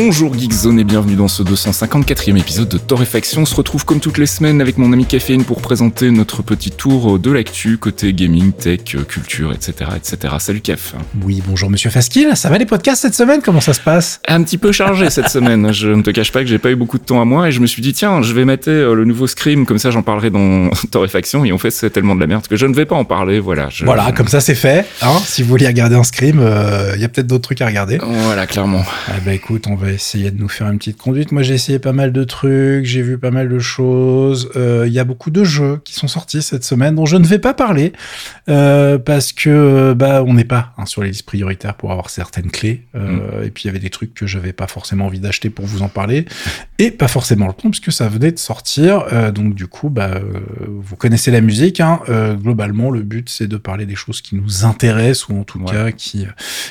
[0.00, 3.42] Bonjour Geekzone et bienvenue dans ce 254e épisode de Torréfaction.
[3.42, 6.70] On se retrouve comme toutes les semaines avec mon ami Caféine pour présenter notre petit
[6.70, 9.90] tour de l'actu côté gaming, tech, culture, etc.
[9.96, 10.34] etc.
[10.38, 10.94] Salut Caf.
[11.24, 13.40] Oui, bonjour Monsieur Faskil, ça va les podcasts cette semaine?
[13.42, 14.20] Comment ça se passe?
[14.28, 15.72] Un petit peu chargé cette semaine.
[15.72, 17.52] Je ne te cache pas que j'ai pas eu beaucoup de temps à moi et
[17.52, 20.02] je me suis dit tiens, je vais mettre euh, le nouveau Scream, comme ça j'en
[20.02, 22.86] parlerai dans Torréfaction et en fait c'est tellement de la merde que je ne vais
[22.86, 23.40] pas en parler.
[23.40, 23.68] Voilà.
[23.82, 24.86] Voilà, comme ça c'est fait.
[25.02, 27.66] Hein si vous voulez regarder un Scream, euh, il y a peut-être d'autres trucs à
[27.66, 27.98] regarder.
[28.00, 28.84] Voilà, clairement.
[29.08, 31.32] Ah bah écoute, on va essayer de nous faire une petite conduite.
[31.32, 34.50] Moi, j'ai essayé pas mal de trucs, j'ai vu pas mal de choses.
[34.56, 37.26] Euh, Il y a beaucoup de jeux qui sont sortis cette semaine dont je ne
[37.26, 37.92] vais pas parler
[38.48, 42.50] euh, parce que bah on n'est pas hein, sur les listes prioritaires pour avoir certaines
[42.50, 42.86] clés.
[42.94, 45.66] Euh, Et puis il y avait des trucs que j'avais pas forcément envie d'acheter pour
[45.66, 46.24] vous en parler
[46.78, 49.04] et pas forcément le temps puisque ça venait de sortir.
[49.12, 51.80] Euh, donc du coup, bah euh, vous connaissez la musique.
[51.80, 52.00] Hein.
[52.08, 55.58] Euh, globalement, le but c'est de parler des choses qui nous intéressent ou en tout
[55.58, 55.72] Ouais.
[55.72, 56.26] cas qui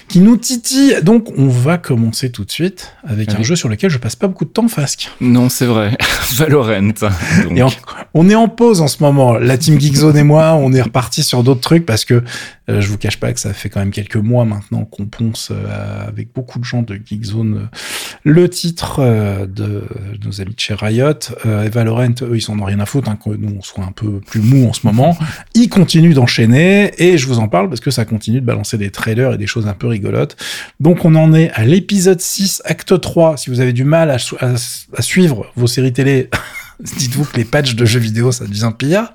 [0.08, 1.02] qui nous titillent.
[1.04, 3.44] Donc on va commencer tout de suite avec un Allez.
[3.44, 5.10] jeu sur lequel je passe pas beaucoup de temps, Fasque.
[5.22, 5.98] Non, c'est vrai.
[6.36, 6.82] Valorant.
[6.82, 7.70] Donc, Et en-
[8.14, 9.38] on est en pause en ce moment.
[9.38, 12.24] La team Geekzone et moi, on est reparti sur d'autres trucs parce que
[12.70, 15.50] euh, je vous cache pas que ça fait quand même quelques mois maintenant qu'on ponce
[15.52, 17.78] euh, avec beaucoup de gens de Geekzone euh,
[18.24, 19.84] le titre euh, de
[20.26, 21.14] nos amis de chez Riot.
[21.46, 23.92] Et Valorant, eux, ils s'en ont rien à foutre, hein, que nous on soit un
[23.94, 25.18] peu plus mou en ce moment.
[25.54, 28.90] Ils continuent d'enchaîner et je vous en parle parce que ça continue de balancer des
[28.92, 30.36] trailers et des choses un peu rigolotes.
[30.80, 33.38] Donc on en est à l'épisode 6, acte 3.
[33.38, 36.30] Si vous avez du mal à, suivre vos séries télé,
[36.80, 39.12] dites-vous que les patchs de jeux vidéo, ça devient pire.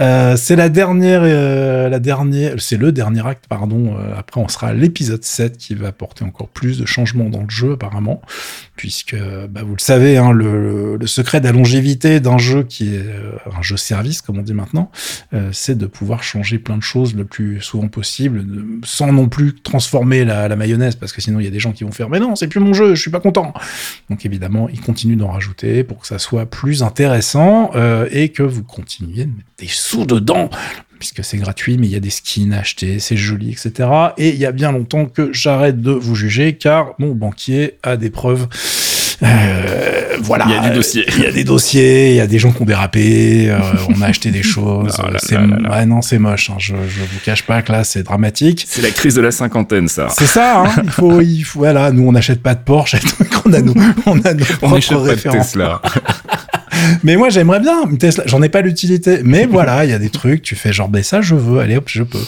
[0.00, 3.96] Euh, c'est la dernière, euh, la dernière, c'est le dernier acte, pardon.
[3.96, 7.50] Euh, après, on sera l'épisode 7 qui va apporter encore plus de changements dans le
[7.50, 8.20] jeu, apparemment,
[8.76, 9.16] puisque,
[9.48, 13.32] bah, vous le savez, hein, le, secret de la longévité d'un jeu qui est euh,
[13.56, 14.90] un jeu service, comme on dit maintenant,
[15.32, 18.44] euh, c'est de pouvoir changer plein de choses le plus souvent possible,
[18.84, 21.72] sans non plus transformer la, la mayonnaise, parce que sinon il y a des gens
[21.72, 23.52] qui vont faire, mais non, c'est plus mon jeu, je suis pas content.
[24.10, 28.42] Donc évidemment, ils continuent d'en rajouter pour que ça soit plus intéressant euh, et que
[28.42, 30.50] vous continuiez de mettre des sous dedans
[30.98, 33.88] puisque c'est gratuit, mais il y a des skins à acheter, c'est joli, etc.
[34.18, 37.96] Et il y a bien longtemps que j'arrête de vous juger, car mon banquier a
[37.96, 38.46] des preuves.
[39.22, 40.44] Euh, voilà.
[40.48, 41.04] Il y a des dossiers.
[41.16, 43.58] Il y a des dossiers, il y a des gens qui ont dérapé, euh,
[43.96, 44.96] on a acheté des choses.
[45.02, 45.70] Oh là c'est, là là là.
[45.70, 46.50] ouais, non, c'est moche.
[46.50, 48.64] hein, je, je vous cache pas que là, c'est dramatique.
[48.68, 50.08] c'est la crise de la cinquantaine, ça.
[50.10, 52.96] C'est ça, hein, il faut, il faut, voilà, nous on n'achète pas de Porsche,
[53.46, 53.74] on a nos,
[54.06, 55.20] on a nos On propres pas de.
[55.38, 55.80] Tesla.
[57.02, 59.98] Mais moi j'aimerais bien une Tesla, j'en ai pas l'utilité, mais voilà, il y a
[59.98, 62.18] des trucs, tu fais genre, ben ça je veux, allez hop, je peux.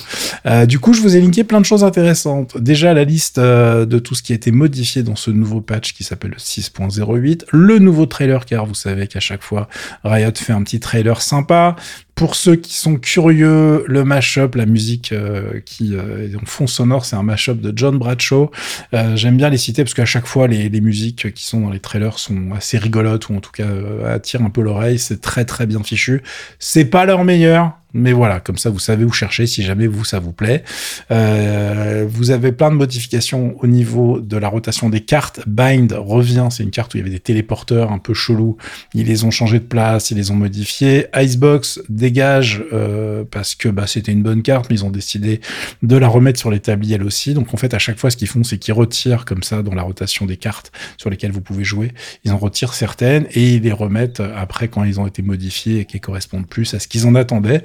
[0.47, 2.59] Euh, du coup, je vous ai linké plein de choses intéressantes.
[2.59, 5.93] Déjà la liste euh, de tout ce qui a été modifié dans ce nouveau patch
[5.93, 9.69] qui s'appelle le 6.08, le nouveau trailer, car vous savez qu'à chaque fois
[10.05, 11.77] Riot fait un petit trailer sympa.
[12.17, 16.67] Pour ceux qui sont curieux, le mashup, la musique euh, qui euh, est en fond
[16.67, 18.51] sonore, c'est un mashup de John Bradshaw.
[18.95, 21.69] Euh, J'aime bien les citer parce qu'à chaque fois, les, les musiques qui sont dans
[21.69, 24.99] les trailers sont assez rigolotes ou en tout cas euh, attirent un peu l'oreille.
[24.99, 26.23] C'est très très bien fichu.
[26.59, 27.76] C'est pas leur meilleur.
[27.95, 30.65] Mais voilà, comme ça, vous savez où chercher si jamais vous, ça vous plaît.
[31.11, 35.41] Euh, vous avez plein de modifications au niveau de la rotation des cartes.
[35.47, 38.57] Bind revient, c'est une carte où il y avait des téléporteurs un peu chelous.
[38.93, 41.07] Ils les ont changés de place, ils les ont modifiés.
[41.15, 45.41] Icebox dégage euh, parce que bah, c'était une bonne carte, mais ils ont décidé
[45.83, 47.35] de la remettre sur l'établi elle aussi.
[47.35, 49.75] Donc en fait, à chaque fois, ce qu'ils font, c'est qu'ils retirent comme ça dans
[49.75, 51.93] la rotation des cartes sur lesquelles vous pouvez jouer.
[52.25, 55.85] Ils en retirent certaines et ils les remettent après quand ils ont été modifiés et
[55.87, 57.65] qui correspondent plus à ce qu'ils en attendaient.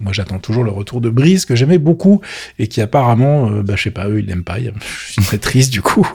[0.00, 2.20] Moi, j'attends toujours le retour de Brise que j'aimais beaucoup
[2.58, 4.58] et qui apparemment, euh, bah, je sais pas, eux, ils l'aiment pas.
[4.58, 6.06] Je suis très triste du coup.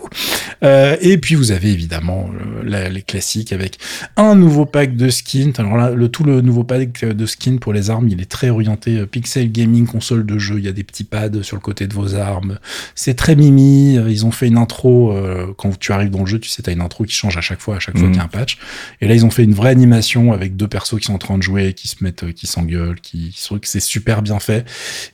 [0.64, 3.78] Euh, et puis vous avez évidemment euh, la- les classiques avec
[4.18, 5.54] un nouveau pack de skins.
[5.58, 8.50] Alors là, le tout le nouveau pack de skins pour les armes, il est très
[8.50, 10.56] orienté euh, pixel gaming, console de jeu.
[10.58, 12.60] Il y a des petits pads sur le côté de vos armes.
[12.96, 13.98] C'est très mimi.
[13.98, 16.62] Euh, Ils ont fait une intro euh, quand tu arrives dans le jeu, tu sais,
[16.64, 18.12] t'as une intro qui change à chaque fois, à chaque fois Mhm.
[18.14, 18.58] qu'il y a un patch.
[19.02, 21.38] Et là, ils ont fait une vraie animation avec deux persos qui sont en train
[21.38, 24.66] de jouer, qui se mettent, qui s'engueulent, qui, qui sont- c'est super bien fait.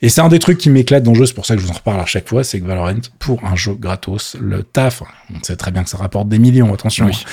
[0.02, 1.66] Et c'est un des trucs qui m'éclate dans le jeu, c'est pour ça que je
[1.66, 5.02] vous en reparle à chaque fois, c'est que Valorant, pour un jeu gratos, le taf,
[5.34, 7.08] on sait très bien que ça rapporte des millions, attention.
[7.08, 7.26] Oui.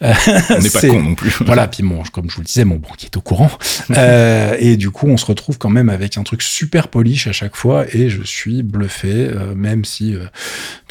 [0.00, 1.34] on n'est pas con non plus.
[1.40, 3.50] voilà, puis bon, comme je vous le disais, mon banquier est au courant.
[3.96, 7.32] euh, et du coup, on se retrouve quand même avec un truc super polish à
[7.32, 10.24] chaque fois, et je suis bluffé, euh, même si euh,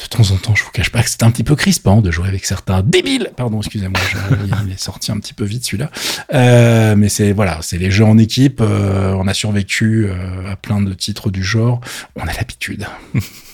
[0.02, 2.10] de temps en temps, je vous cache pas que c'est un petit peu crispant de
[2.10, 3.30] jouer avec certains débiles.
[3.36, 4.00] Pardon, excusez-moi,
[4.66, 5.90] il est sorti un petit peu vite celui-là.
[6.32, 8.60] Euh, mais c'est voilà, c'est les jeux en équipe.
[8.60, 11.80] Euh, on a survécu euh, à plein de titres du genre.
[12.16, 12.86] On a l'habitude.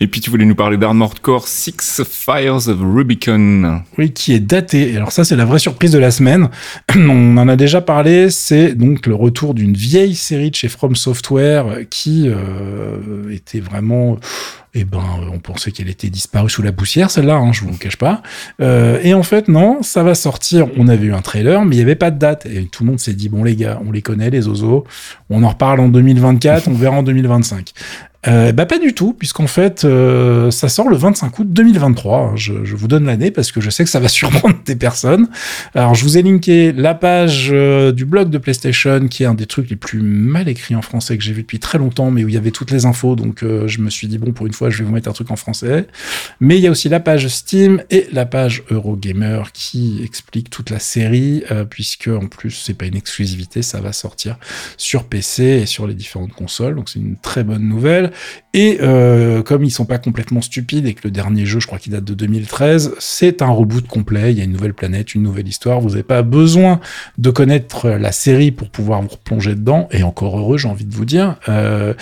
[0.00, 3.82] Et puis tu voulais nous parler d'Armored Core Six Fires of Rubicon.
[3.98, 4.96] Oui, qui est daté.
[4.96, 6.48] Alors ça, c'est la vraie surprise de la semaine.
[6.96, 8.30] On en a déjà parlé.
[8.30, 14.18] C'est donc le retour d'une vieille série de chez From Software qui euh, était vraiment
[14.78, 17.96] eh ben, on pensait qu'elle était disparue sous la poussière, celle-là, hein, je vous cache
[17.96, 18.20] pas.
[18.60, 20.68] Euh, et en fait, non, ça va sortir.
[20.76, 22.44] On avait eu un trailer, mais il n'y avait pas de date.
[22.44, 24.84] Et tout le monde s'est dit, bon, les gars, on les connaît, les oiseaux.
[25.30, 27.72] On en reparle en 2024, on verra en 2025.
[28.28, 32.32] Euh, bah pas du tout, puisqu'en fait, euh, ça sort le 25 août 2023.
[32.34, 35.28] Je, je vous donne l'année parce que je sais que ça va surprendre des personnes.
[35.74, 39.34] Alors, je vous ai linké la page euh, du blog de PlayStation, qui est un
[39.34, 42.24] des trucs les plus mal écrits en français que j'ai vu depuis très longtemps, mais
[42.24, 43.16] où il y avait toutes les infos.
[43.16, 45.12] Donc, euh, je me suis dit, bon, pour une fois, je vais vous mettre un
[45.12, 45.86] truc en français.
[46.40, 50.70] Mais il y a aussi la page Steam et la page Eurogamer qui explique toute
[50.70, 54.36] la série, euh, puisque en plus, c'est pas une exclusivité, ça va sortir
[54.76, 56.74] sur PC et sur les différentes consoles.
[56.74, 58.10] Donc, c'est une très bonne nouvelle.
[58.54, 61.78] Et euh, comme ils sont pas complètement stupides et que le dernier jeu, je crois
[61.78, 64.32] qu'il date de 2013, c'est un reboot complet.
[64.32, 65.80] Il y a une nouvelle planète, une nouvelle histoire.
[65.80, 66.80] Vous n'avez pas besoin
[67.18, 69.88] de connaître la série pour pouvoir vous replonger dedans.
[69.90, 71.36] Et encore heureux, j'ai envie de vous dire.
[71.48, 71.94] Euh,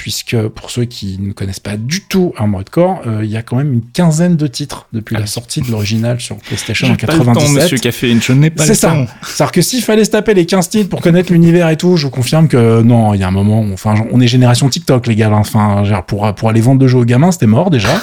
[0.00, 3.42] puisque pour ceux qui ne connaissent pas du tout Armored Core, euh, il y a
[3.42, 5.30] quand même une quinzaine de titres depuis Ah la oui.
[5.30, 7.62] sortie de l'original sur PlayStation en J'ai pas le temps, 97.
[7.64, 8.94] monsieur Caféine, je n'ai pas C'est ça.
[9.22, 12.04] C'est-à-dire que s'il fallait se taper les 15 titres pour connaître l'univers et tout, je
[12.06, 15.06] vous confirme que non, il y a un moment, où- enfin, on est génération TikTok,
[15.06, 15.28] les gars.
[15.28, 15.34] hein.
[15.40, 17.90] Enfin, pour, pour aller vendre de jeux aux gamins, c'était mort déjà.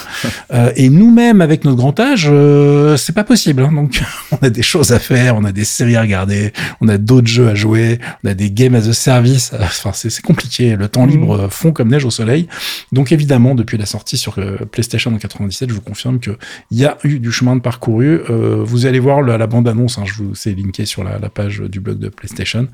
[0.53, 3.63] Euh, et nous-mêmes, avec notre grand âge, euh, c'est pas possible.
[3.63, 3.71] hein.
[3.73, 4.01] Donc,
[4.31, 7.27] on a des choses à faire, on a des séries à regarder, on a d'autres
[7.27, 9.51] jeux à jouer, on a des games as a service.
[9.59, 10.75] Enfin, c'est compliqué.
[10.75, 12.47] Le temps libre euh, fond comme neige au soleil.
[12.91, 16.31] Donc, évidemment, depuis la sortie sur euh, PlayStation en 97, je vous confirme que
[16.71, 18.21] il y a eu du chemin de parcouru.
[18.29, 21.29] Euh, vous allez voir la, la bande-annonce, hein, je vous ai linké sur la, la
[21.29, 22.67] page du blog de PlayStation,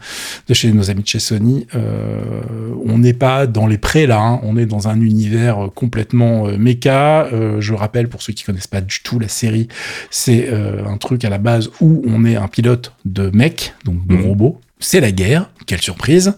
[0.47, 1.67] de chez nos amis de chez Sony.
[1.75, 2.21] Euh,
[2.85, 4.39] on n'est pas dans les prés là, hein.
[4.43, 7.27] on est dans un univers complètement méca.
[7.59, 9.67] Je rappelle pour ceux qui connaissent pas du tout la série,
[10.09, 14.15] c'est un truc à la base où on est un pilote de mec, donc de
[14.15, 14.25] Mhm.
[14.25, 14.59] robot.
[14.79, 16.33] C'est la guerre, quelle surprise.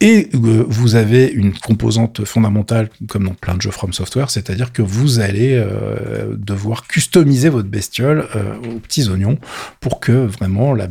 [0.00, 4.72] Et euh, vous avez une composante fondamentale, comme dans plein de jeux From Software, c'est-à-dire
[4.72, 9.38] que vous allez euh, devoir customiser votre bestiole euh, aux petits oignons
[9.80, 10.86] pour que vraiment la,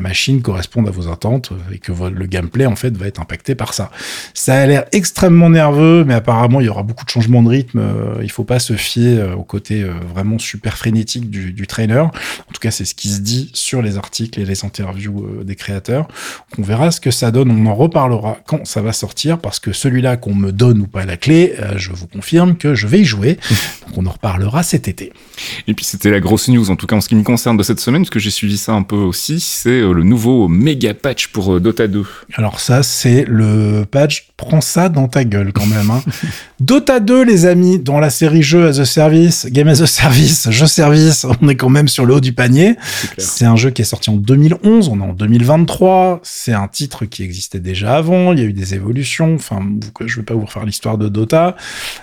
[0.00, 3.72] machine corresponde à vos attentes et que le gameplay en fait va être impacté par
[3.74, 3.90] ça.
[4.34, 7.80] Ça a l'air extrêmement nerveux, mais apparemment il y aura beaucoup de changements de rythme.
[8.20, 12.06] il faut pas se fier au côté vraiment super frénétique du, du trailer.
[12.06, 15.54] En tout cas, c'est ce qui se dit sur les articles et les interviews des
[15.54, 16.08] créateurs.
[16.58, 17.50] On verra ce que ça donne.
[17.50, 21.04] On en reparlera quand ça va sortir, parce que celui-là qu'on me donne ou pas
[21.04, 23.38] la clé, euh, je vous confirme que je vais y jouer.
[23.86, 25.12] Donc on en reparlera cet été.
[25.66, 27.62] Et puis c'était la grosse news, en tout cas en ce qui me concerne de
[27.62, 30.94] cette semaine, parce que j'ai suivi ça un peu aussi, c'est euh, le nouveau méga
[30.94, 32.04] patch pour euh, Dota 2.
[32.34, 34.28] Alors ça, c'est le patch.
[34.36, 35.90] Prends ça dans ta gueule quand même.
[35.90, 36.02] Hein.
[36.60, 40.50] Dota 2, les amis, dans la série jeu as a service, game as a service,
[40.50, 42.76] jeu service, on est quand même sur le haut du panier.
[43.18, 46.20] C'est un jeu qui est sorti en 2011, on est en 2023.
[46.22, 48.32] C'est un titre qui existait déjà avant.
[48.32, 49.34] Il y a eu des évolutions.
[49.34, 49.60] Enfin,
[50.04, 51.56] je vais pas vous refaire l'histoire de Dota,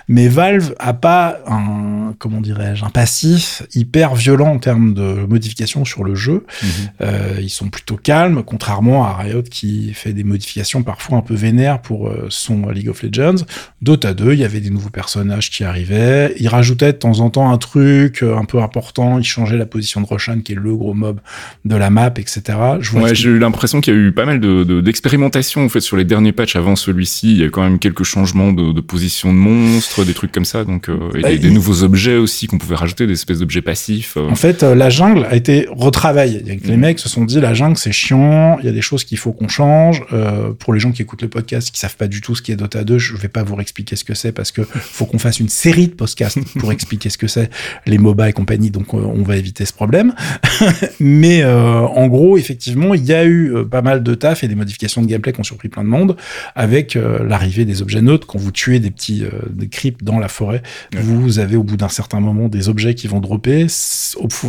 [0.08, 5.84] mais Valve a pas un, comment dirais-je, un passif hyper violent en termes de modifications
[5.84, 6.44] sur le jeu.
[6.62, 6.68] Mhm.
[7.02, 11.34] Euh, ils sont plutôt calmes, contrairement à Riot qui fait des modifications parfois un peu
[11.34, 13.44] vénères pour euh, son League of Legends.
[13.82, 16.34] Dota 2, il y avait des nouveaux personnages qui arrivaient.
[16.38, 19.18] Ils rajoutaient de temps en temps un truc euh, un peu important.
[19.18, 21.20] Ils changeaient la position de Roshan, qui est le gros mob
[21.64, 22.42] de la map, etc.
[22.80, 24.79] Je vois Ouais, ce j'ai eu l'impression qu'il y a eu pas mal de, de-
[24.82, 27.32] d'expérimentation en fait sur les derniers patchs avant celui-ci.
[27.32, 30.32] Il y a eu quand même quelques changements de, de position de monstres, des trucs
[30.32, 30.64] comme ça.
[30.64, 34.14] Donc euh, et Bah, des, nouveaux objets aussi qu'on pouvait rajouter, des espèces d'objets passifs.
[34.16, 34.28] euh.
[34.28, 36.42] En fait, euh, la jungle a été retravaillée.
[36.44, 36.80] Les Mhm.
[36.80, 39.32] mecs se sont dit, la jungle, c'est chiant, il y a des choses qu'il faut
[39.32, 40.02] qu'on change.
[40.12, 42.56] Euh, pour les gens qui écoutent le podcast, qui savent pas du tout ce qu'est
[42.56, 45.40] Dota 2, je vais pas vous expliquer ce que c'est parce que faut qu'on fasse
[45.40, 47.50] une série de podcasts pour expliquer ce que c'est,
[47.86, 50.14] les MOBA et compagnie, donc on va éviter ce problème.
[51.00, 54.69] Mais en gros, effectivement, il y a eu pas mal de taf et des modifications
[54.70, 56.16] modifications de gameplay qui ont surpris plein de monde,
[56.54, 58.26] avec euh, l'arrivée des objets neutres.
[58.26, 60.62] Quand vous tuez des petits euh, des creeps dans la forêt,
[60.94, 63.66] vous avez au bout d'un certain moment des objets qui vont dropper.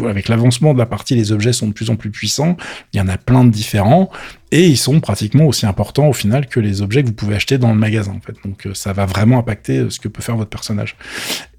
[0.08, 2.56] Avec l'avancement de la partie, les objets sont de plus en plus puissants.
[2.94, 4.12] Il y en a plein de différents
[4.52, 7.58] et ils sont pratiquement aussi importants au final que les objets que vous pouvez acheter
[7.58, 8.36] dans le magasin en fait.
[8.46, 10.96] Donc ça va vraiment impacter ce que peut faire votre personnage.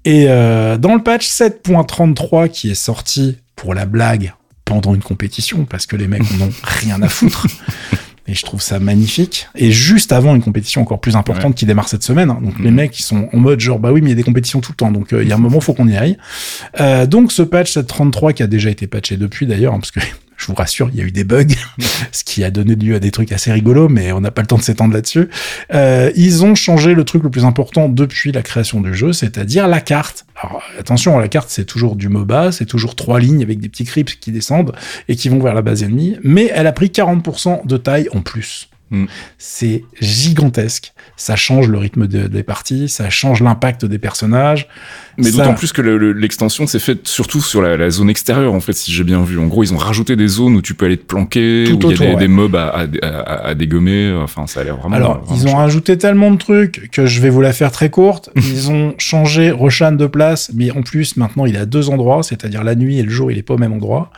[0.05, 4.33] Et dans le patch 7.33 qui est sorti pour la blague
[4.65, 7.47] pendant une compétition parce que les mecs n'ont rien à foutre.
[8.27, 9.47] Et je trouve ça magnifique.
[9.55, 12.29] Et juste avant une compétition encore plus importante qui démarre cette semaine.
[12.29, 12.39] Hein.
[12.41, 12.75] donc les mm.
[12.75, 14.71] mecs, ils sont en mode genre, bah oui, mais il y a des compétitions tout
[14.71, 14.91] le temps.
[14.91, 16.17] Donc euh, il y a un moment, faut qu'on y aille.
[16.79, 19.99] Euh, donc ce patch 733 qui a déjà été patché depuis d'ailleurs, hein, parce que
[20.43, 21.47] je vous rassure, il y a eu des bugs,
[22.11, 24.47] ce qui a donné lieu à des trucs assez rigolos, mais on n'a pas le
[24.47, 25.29] temps de s'étendre là-dessus.
[25.73, 29.67] Euh, ils ont changé le truc le plus important depuis la création du jeu, c'est-à-dire
[29.67, 30.25] la carte.
[30.41, 33.85] Alors attention, la carte c'est toujours du MOBA, c'est toujours trois lignes avec des petits
[33.85, 34.73] crypts qui descendent
[35.07, 38.21] et qui vont vers la base ennemie, mais elle a pris 40% de taille en
[38.21, 38.69] plus.
[38.93, 39.05] Mm.
[39.39, 40.93] C'est gigantesque.
[41.17, 44.67] Ça change le rythme des parties, ça change l'impact des personnages.
[45.17, 48.91] Mais d'autant plus que l'extension s'est faite surtout sur la, zone extérieure, en fait, si
[48.91, 49.39] j'ai bien vu.
[49.39, 51.99] En gros, ils ont rajouté des zones où tu peux aller te planquer, où il
[51.99, 54.13] y a des, mobs à, dégommer.
[54.23, 54.95] Enfin, ça a l'air vraiment.
[54.95, 58.29] Alors, ils ont rajouté tellement de trucs que je vais vous la faire très courte.
[58.35, 62.21] ils ont changé Roshan de place, mais en plus, maintenant, il est à deux endroits,
[62.23, 64.11] c'est-à-dire la nuit et le jour, il est pas au même endroit.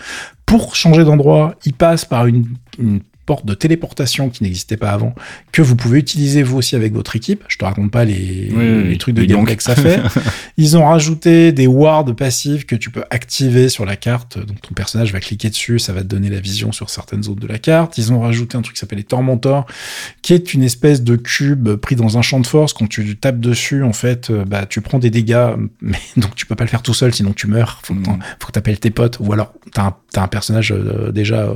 [0.45, 2.45] Pour changer d'endroit, il passe par une,
[2.77, 5.15] une porte de téléportation qui n'existait pas avant,
[5.51, 7.43] que vous pouvez utiliser vous aussi avec votre équipe.
[7.47, 8.51] Je te raconte pas les,
[8.83, 9.99] les trucs de gameplay que ça fait.
[10.57, 14.37] Ils ont rajouté des wards passifs que tu peux activer sur la carte.
[14.37, 17.35] Donc ton personnage va cliquer dessus, ça va te donner la vision sur certaines zones
[17.35, 17.97] de la carte.
[17.97, 19.65] Ils ont rajouté un truc qui s'appelle les Tormentors,
[20.21, 22.73] qui est une espèce de cube pris dans un champ de force.
[22.73, 26.45] Quand tu tapes dessus, en fait, euh, bah, tu prends des dégâts, mais donc tu
[26.45, 27.79] peux pas le faire tout seul, sinon tu meurs.
[27.83, 28.19] Faut que mm.
[28.39, 31.53] faut que t'appelles tes potes, ou alors t'as un, as un personnage euh, déjà euh,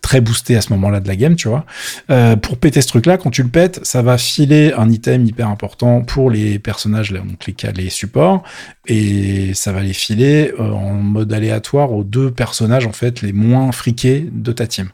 [0.00, 1.64] très boosté à ce moment-là de la game, tu vois.
[2.10, 5.48] Euh, pour péter ce truc-là, quand tu le pètes, ça va filer un item hyper
[5.48, 8.42] important pour les personnages, donc les, les supports,
[8.86, 13.32] et ça va les filer euh, en mode aléatoire aux deux personnages en fait les
[13.32, 14.88] moins friqués de ta team.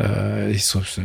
[0.00, 0.54] Euh,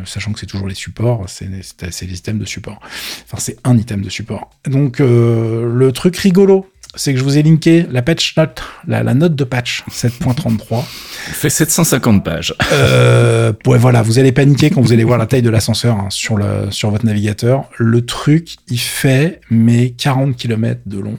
[0.06, 2.80] sachant que c'est toujours les supports, c'est les items de support.
[3.26, 4.50] Enfin, c'est un item de support.
[4.66, 9.36] Donc le truc rigolo c'est que je vous ai linké la patch note, la, note
[9.36, 10.84] de patch 7.33.
[10.86, 12.54] fait 750 pages.
[12.74, 16.08] Euh, ouais, voilà, vous allez paniquer quand vous allez voir la taille de l'ascenseur hein,
[16.10, 17.70] sur, le, sur votre navigateur.
[17.78, 21.18] Le truc, il fait mais 40 km de long,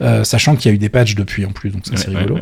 [0.00, 2.38] euh, sachant qu'il y a eu des patchs depuis en plus, donc ça c'est rigolo.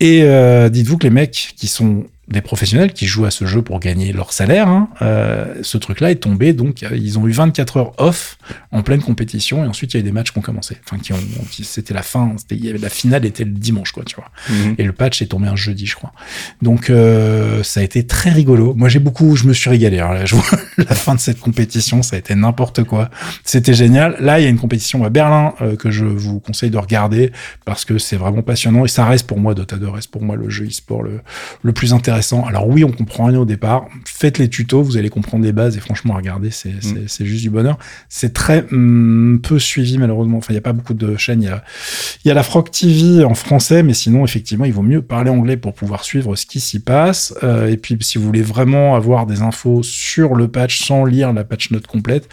[0.00, 3.62] Et euh, dites-vous que les mecs qui sont des professionnels qui jouent à ce jeu
[3.62, 4.68] pour gagner leur salaire.
[4.68, 4.88] Hein.
[5.02, 8.38] Euh, ce truc-là est tombé, donc euh, ils ont eu 24 heures off
[8.70, 10.76] en pleine compétition, et ensuite il y a eu des matchs qui ont commencé.
[10.84, 11.18] Enfin, qui ont,
[11.62, 14.30] c'était la fin, c'était, la finale était le dimanche, quoi, tu vois.
[14.48, 14.76] Mhm.
[14.78, 16.12] Et le patch est tombé un jeudi, je crois.
[16.62, 18.74] Donc euh, ça a été très rigolo.
[18.74, 19.98] Moi, j'ai beaucoup, je me suis régalé.
[19.98, 23.10] Alors, là, je vois la fin de cette compétition, ça a été n'importe quoi.
[23.42, 24.16] C'était génial.
[24.20, 27.32] Là, il y a une compétition à Berlin euh, que je vous conseille de regarder
[27.64, 30.36] parce que c'est vraiment passionnant et ça reste pour moi Dota 2 reste pour moi
[30.36, 31.20] le jeu e-sport le,
[31.62, 33.86] le plus intéressant alors oui, on comprend rien au départ.
[34.20, 37.24] Faites les tutos, vous allez comprendre les bases et franchement, regardez, c'est mm.
[37.24, 37.78] juste du bonheur.
[38.10, 40.36] C'est très mm, peu suivi malheureusement.
[40.36, 41.42] Enfin, il n'y a pas beaucoup de chaînes.
[41.42, 41.64] Il y a,
[42.26, 45.56] y a la Frog TV en français, mais sinon, effectivement, il vaut mieux parler anglais
[45.56, 47.32] pour pouvoir suivre ce qui s'y passe.
[47.42, 51.32] Euh, et puis, si vous voulez vraiment avoir des infos sur le patch sans lire
[51.32, 52.28] la patch note complète,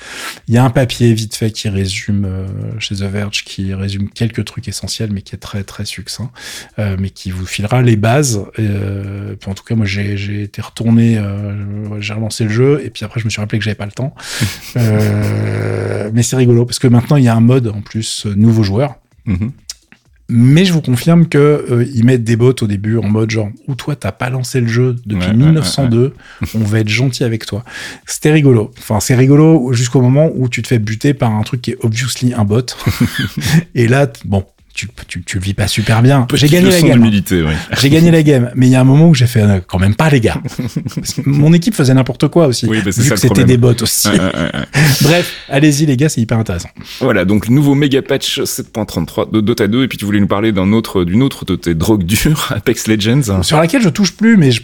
[0.49, 2.47] il y a un papier vite fait qui résume euh,
[2.79, 6.31] chez The Verge, qui résume quelques trucs essentiels, mais qui est très très succinct,
[6.79, 8.43] euh, mais qui vous filera les bases.
[8.57, 13.19] en tout cas, moi, j'ai été retourné, euh, j'ai relancé le jeu, et puis après,
[13.19, 14.13] je me suis rappelé que j'avais pas le temps.
[14.77, 18.33] euh, mais c'est rigolo, parce que maintenant, il y a un mode, en plus, euh,
[18.35, 18.95] nouveau joueur.
[19.27, 19.51] Mm-hmm.
[20.29, 23.49] Mais je vous confirme que euh, ils mettent des bots au début en mode genre
[23.67, 26.13] ou toi t'as pas lancé le jeu depuis 1902,
[26.53, 27.63] on va être gentil avec toi.
[28.05, 28.71] C'était rigolo.
[28.77, 31.77] Enfin c'est rigolo jusqu'au moment où tu te fais buter par un truc qui est
[31.81, 32.65] obviously un bot.
[33.75, 34.43] et là bon
[34.77, 36.27] tu, tu, tu, le vis pas super bien.
[36.35, 37.01] J'ai gagné la game.
[37.01, 37.23] Oui.
[37.79, 39.79] J'ai gagné la game, mais il y a un moment où j'ai fait euh, quand
[39.79, 40.39] même pas les gars.
[41.25, 42.67] mon équipe faisait n'importe quoi aussi.
[42.67, 44.07] Oui, bah vu que c'était des bots aussi.
[45.01, 46.69] Bref, allez-y les gars, c'est hyper intéressant.
[47.01, 50.51] Voilà, donc nouveau méga patch 7.33 de Dota 2 et puis tu voulais nous parler
[50.51, 53.41] d'un autre d'une autre de tes drogues dures, Apex Legends.
[53.41, 54.61] Sur laquelle je touche plus, mais je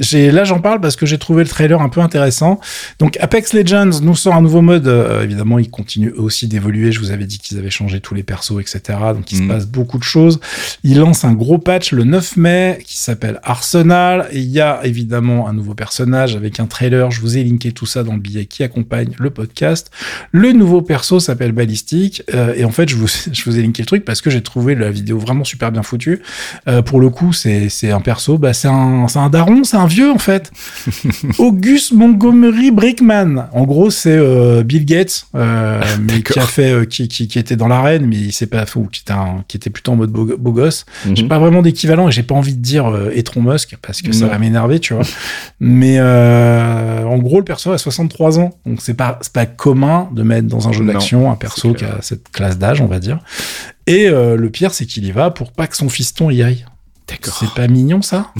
[0.00, 2.60] j'ai là j'en parle parce que j'ai trouvé le trailer un peu intéressant.
[2.98, 4.86] Donc Apex Legends nous sort un nouveau mode.
[4.86, 6.92] Euh, évidemment, ils continuent aussi d'évoluer.
[6.92, 8.98] Je vous avais dit qu'ils avaient changé tous les persos, etc.
[9.14, 10.40] Donc ils se passe beaucoup de choses.
[10.84, 14.28] Il lance un gros patch le 9 mai qui s'appelle Arsenal.
[14.30, 17.10] Et il y a évidemment un nouveau personnage avec un trailer.
[17.10, 19.90] Je vous ai linké tout ça dans le billet qui accompagne le podcast.
[20.32, 22.22] Le nouveau perso s'appelle Ballistic.
[22.34, 24.42] Euh, et en fait, je vous, je vous ai linké le truc parce que j'ai
[24.42, 26.22] trouvé la vidéo vraiment super bien foutue.
[26.68, 30.10] Euh, pour le coup, c'est un perso, bah, c'est un, un daron, c'est un vieux
[30.10, 30.50] en fait.
[31.38, 33.48] Auguste Montgomery Brickman.
[33.52, 37.68] En gros, c'est euh, Bill Gates, mais qui a fait, qui, qui, qui, était dans
[37.68, 40.24] l'arène, mais il s'est pas ou qui était, un, qui était plutôt en mode beau,
[40.36, 40.84] beau gosse.
[41.04, 41.16] Mhm.
[41.16, 44.12] J'ai pas vraiment d'équivalent et j'ai pas envie de dire euh, Etron Musk parce que
[44.12, 45.04] ça va m'énerver, tu vois.
[45.60, 50.22] mais euh, en gros, le perso a 63 ans, donc c'est pas pas commun de
[50.22, 53.18] mettre dans un jeu d'action un perso qui a cette classe d'âge, on va dire.
[53.86, 56.64] Et euh, le pire, c'est qu'il y va pour pas que son fiston y aille.
[57.08, 57.36] D'accord.
[57.38, 58.32] C'est pas mignon ça?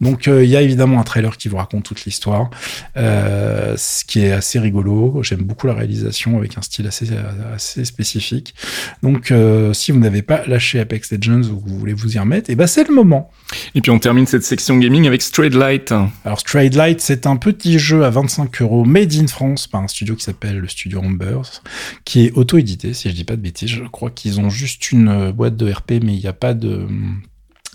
[0.00, 2.50] Donc euh, il y a évidemment un trailer qui vous raconte toute l'histoire,
[2.96, 5.22] euh, ce qui est assez rigolo.
[5.22, 7.08] J'aime beaucoup la réalisation avec un style assez,
[7.52, 8.54] assez spécifique.
[9.02, 12.18] Donc euh, si vous n'avez pas lâché Apex Legends ou que vous voulez vous y
[12.18, 13.30] remettre, et ben c'est le moment.
[13.74, 15.92] Et puis on termine cette section gaming avec Straight Light.
[16.24, 19.88] Alors Straight Light, c'est un petit jeu à 25 euros made in France par un
[19.88, 21.62] studio qui s'appelle le studio Ambers,
[22.04, 23.70] qui est auto-édité, si je dis pas de bêtises.
[23.70, 26.54] Je crois qu'ils ont juste une euh, boîte de RP, mais il n'y a pas
[26.54, 26.86] de...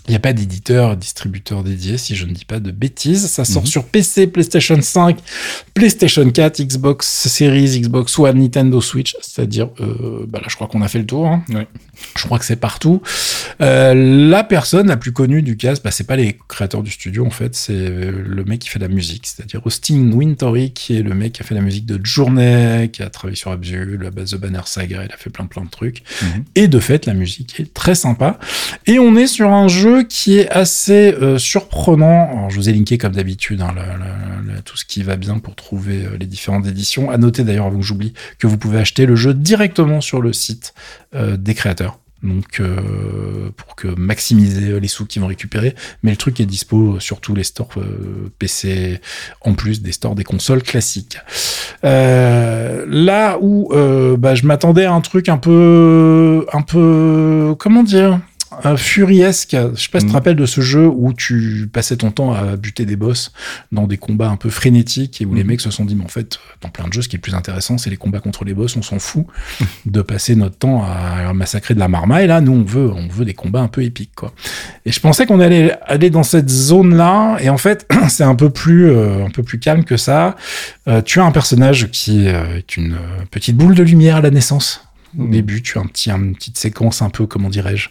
[0.08, 3.26] Il n'y a pas d'éditeur, distributeur dédié, si je ne dis pas de bêtises.
[3.28, 3.68] Ça sort Mhm.
[3.68, 5.18] sur PC, PlayStation 5,
[5.74, 9.16] PlayStation 4, Xbox Series, Xbox One, Nintendo Switch.
[9.20, 11.26] C'est-à-dire, euh, bah là, je crois qu'on a fait le tour.
[11.28, 11.44] hein.
[12.16, 13.00] Je crois que c'est partout.
[13.60, 13.94] Euh,
[14.28, 17.30] la personne la plus connue du cast, bah, c'est pas les créateurs du studio en
[17.30, 21.14] fait, c'est euh, le mec qui fait la musique, c'est-à-dire Austin Wintory, qui est le
[21.14, 24.32] mec qui a fait la musique de Journey, qui a travaillé sur Abzu, la base
[24.32, 26.02] de Banner Saga, il a fait plein plein de trucs.
[26.22, 26.44] Mhm.
[26.56, 28.38] Et de fait, la musique est très sympa.
[28.86, 32.30] Et on est sur un jeu qui est assez euh, surprenant.
[32.30, 33.74] Alors, je vous ai linké comme d'habitude hein,
[34.64, 37.10] tout ce qui va bien pour trouver euh, les différentes éditions.
[37.10, 40.32] À noter d'ailleurs, avant que j'oublie, que vous pouvez acheter le jeu directement sur le
[40.32, 40.74] site
[41.14, 41.98] euh, des créateurs.
[42.22, 42.62] Donc
[43.56, 47.34] pour que maximiser les sous qu'ils vont récupérer, mais le truc est dispo sur tous
[47.34, 47.74] les stores
[48.38, 49.00] PC
[49.40, 51.18] en plus des stores des consoles classiques.
[51.82, 53.72] Là où
[54.16, 58.20] bah, je m'attendais à un truc un peu, un peu, comment dire,
[58.64, 59.56] un furiesque.
[59.74, 60.12] Je sais pas si tu te Mhm.
[60.12, 63.32] rappelles de ce jeu où tu passais ton temps à buter des boss
[63.72, 65.48] dans des combats un peu frénétiques et où les Mhm.
[65.48, 67.22] mecs se sont dit, mais en fait, dans plein de jeux, ce qui est le
[67.22, 68.76] plus intéressant, c'est les combats contre les boss.
[68.76, 69.26] On s'en fout
[69.86, 72.26] de passer notre temps à massacrer de la marmaille.
[72.26, 74.32] Là, nous, on veut, on veut des combats un peu épiques, quoi.
[74.86, 78.50] Et je pensais qu'on allait aller dans cette zone-là, et en fait, c'est un peu
[78.50, 80.36] plus, euh, un peu plus calme que ça.
[80.88, 82.96] Euh, tu as un personnage qui euh, est une
[83.30, 84.84] petite boule de lumière à la naissance.
[85.18, 85.30] Au Mhm.
[85.30, 87.90] début, tu as un petit, une petite séquence un peu, comment dirais-je,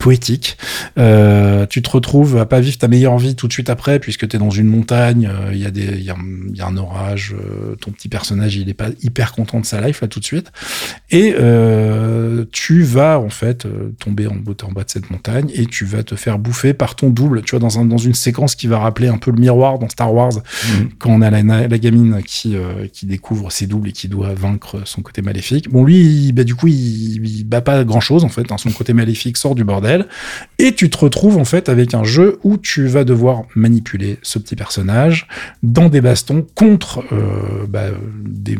[0.00, 0.56] poétique.
[0.98, 4.26] Euh, tu te retrouves à pas vivre ta meilleure vie tout de suite après, puisque
[4.26, 6.56] tu es dans une montagne, euh, il y, a des- il y, a un- il
[6.56, 9.80] y a un orage, euh, ton petit personnage, il est pas hyper content de sa
[9.80, 10.50] life là tout de suite.
[11.12, 11.34] Et
[12.52, 13.66] tu vas en fait
[13.98, 16.94] tomber en bas, en bas de cette montagne et tu vas te faire bouffer par
[16.96, 19.38] ton double, tu vois, dans, un, dans une séquence qui va rappeler un peu le
[19.38, 20.88] miroir dans Star Wars, Mhm.
[20.98, 22.56] quand on a la, gamine qui,
[22.92, 25.70] qui découvre ses doubles et qui doit vaincre son côté maléfique.
[25.70, 28.50] Bon, lui, il- bah, du coup, il, il bat pas grand chose, en fait.
[28.50, 28.56] hein.
[28.58, 29.89] son côté maléfique sort du bordel.
[30.58, 34.38] Et tu te retrouves, en fait, avec un jeu où tu vas devoir manipuler ce
[34.38, 35.26] petit personnage
[35.62, 37.86] dans des bastons contre euh, bah,
[38.22, 38.58] des,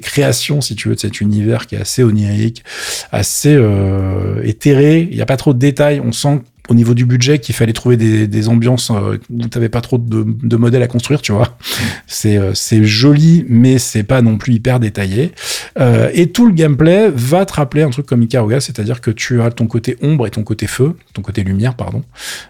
[0.00, 2.64] créations, si tu veux, de cet univers qui est assez onirique,
[3.12, 5.08] assez euh, éthéré.
[5.10, 6.00] Il n'y a pas trop de détails.
[6.04, 9.68] On sent au niveau du budget qu'il fallait trouver des, des ambiances euh, où tu
[9.68, 11.58] pas trop de, de modèles à construire, tu vois.
[12.06, 15.32] C'est euh, c'est joli, mais c'est pas non plus hyper détaillé.
[15.80, 19.42] Euh, et tout le gameplay va te rappeler un truc comme Ikaruga, c'est-à-dire que tu
[19.42, 22.04] as ton côté ombre et ton côté feu, ton côté lumière, pardon.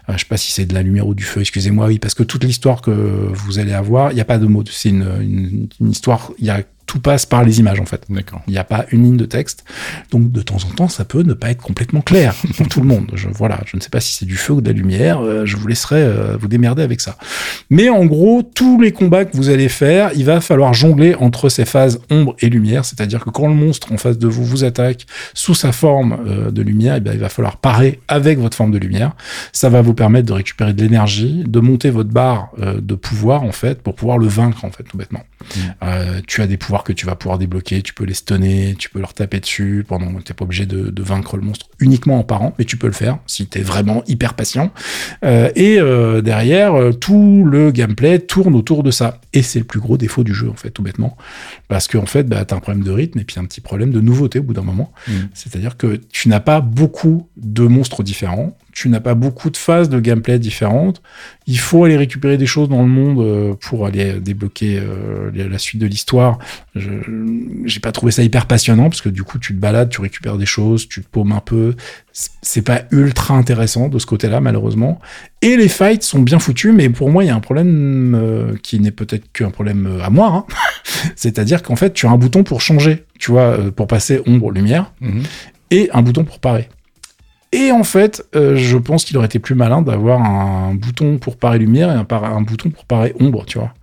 [0.07, 2.13] Euh, je sais pas si c'est de la lumière ou du feu, excusez-moi, oui, parce
[2.13, 4.63] que toute l'histoire que vous allez avoir, il n'y a pas de mots.
[4.69, 8.03] C'est une, une, une histoire, il y a tout passe par les images en fait.
[8.09, 8.41] D'accord.
[8.47, 9.63] Il n'y a pas une ligne de texte.
[10.11, 12.85] Donc de temps en temps, ça peut ne pas être complètement clair pour tout le
[12.85, 13.09] monde.
[13.13, 15.21] Je, voilà, je ne sais pas si c'est du feu ou de la lumière.
[15.21, 17.15] euh, je vous laisserai euh, vous démerder avec ça.
[17.69, 21.47] Mais en gros, tous les combats que vous allez faire, il va falloir jongler entre
[21.47, 22.83] ces phases ombre et lumière.
[22.83, 26.51] C'est-à-dire que quand le monstre en face de vous vous attaque sous sa forme euh,
[26.51, 29.13] de lumière, eh bien, il va falloir parer avec votre forme de lumière.
[29.53, 33.53] Ça va vous permettre de récupérer de l'énergie, de monter votre barre de pouvoir en
[33.53, 35.23] fait pour pouvoir le vaincre en fait tout bêtement.
[35.83, 38.89] Euh, tu as des pouvoirs que tu vas pouvoir débloquer, tu peux les stunner, tu
[38.89, 42.23] peux leur taper dessus pendant t'es pas obligé de, de vaincre le monstre uniquement en
[42.23, 44.71] parant, mais tu peux le faire si t'es vraiment hyper patient.
[45.23, 49.19] Euh, et euh, derrière, euh, tout le gameplay tourne autour de ça.
[49.33, 51.17] Et c'est le plus gros défaut du jeu en fait, tout bêtement,
[51.67, 53.91] parce que en fait, bah, t'as un problème de rythme et puis un petit problème
[53.91, 54.91] de nouveauté au bout d'un moment.
[55.07, 55.29] Mhm.
[55.33, 58.57] C'est-à-dire que tu n'as pas beaucoup de monstres différents.
[58.71, 61.01] Tu n'as pas beaucoup de phases de gameplay différentes.
[61.47, 65.57] Il faut aller récupérer des choses dans le monde euh, pour aller débloquer euh, la
[65.57, 66.39] suite de l'histoire.
[66.75, 66.89] Je
[67.65, 70.37] J'ai pas trouvé ça hyper passionnant parce que du coup, tu te balades, tu récupères
[70.37, 71.75] des choses, tu te paumes un peu.
[72.13, 74.99] C'est pas ultra intéressant de ce côté-là, malheureusement.
[75.41, 78.53] Et les fights sont bien foutus, mais pour moi, il y a un problème euh,
[78.61, 80.27] qui n'est peut-être qu'un problème à moi.
[80.27, 80.45] Hein.
[81.15, 85.23] C'est-à-dire qu'en fait, tu as un bouton pour changer, tu vois, pour passer ombre-lumière, mhm.
[85.71, 86.69] et un bouton pour parer.
[87.51, 91.37] Et en fait, euh, je pense qu'il aurait été plus malin d'avoir un bouton pour
[91.37, 93.73] parer lumière et un, un bouton pour parer ombre, tu vois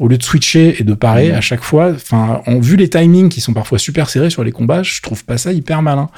[0.00, 1.36] au lieu de switcher et de parer mmh.
[1.36, 4.50] à chaque fois, enfin, en vu les timings qui sont parfois super serrés sur les
[4.50, 6.08] combats, je trouve pas ça hyper malin.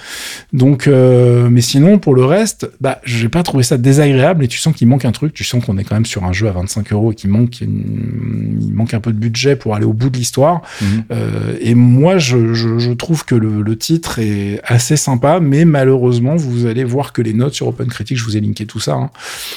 [0.52, 4.58] Donc, euh, mais sinon, pour le reste, bah, j'ai pas trouvé ça désagréable et tu
[4.58, 5.34] sens qu'il manque un truc.
[5.34, 7.60] Tu sens qu'on est quand même sur un jeu à 25 euros et qu'il manque,
[7.60, 10.62] il manque un peu de budget pour aller au bout de l'histoire.
[10.80, 10.86] Mmh.
[11.10, 15.66] Euh, et moi, je, je, je trouve que le, le, titre est assez sympa, mais
[15.66, 18.80] malheureusement, vous allez voir que les notes sur Open Critique, je vous ai linké tout
[18.80, 19.10] ça, hein,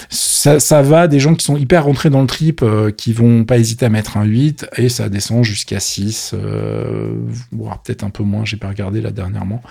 [0.10, 3.46] ça, ça, va des gens qui sont hyper rentrés dans le trip, euh, qui vont
[3.46, 7.13] pas hésiter à mettre un 8 et ça descend jusqu'à 6, euh,
[7.52, 9.62] voire peut-être un peu moins, j'ai pas regardé là dernièrement,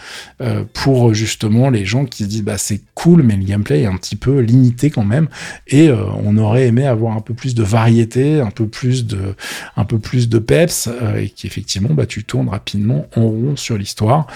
[0.40, 3.86] euh, pour justement les gens qui se disent bah c'est cool mais le gameplay est
[3.86, 5.28] un petit peu limité quand même.
[5.66, 9.34] Et euh, on aurait aimé avoir un peu plus de variété, un peu plus de,
[9.76, 14.26] un peu plus de peps et qu'effectivement bah tu tournes rapidement en rond sur l'histoire